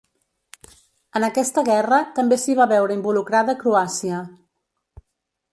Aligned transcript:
En 1.19 1.25
aquesta 1.27 1.63
guerra 1.67 2.01
també 2.21 2.39
s'hi 2.45 2.57
va 2.63 2.69
veure 2.73 2.97
involucrada 3.01 3.59
Croàcia. 3.63 4.23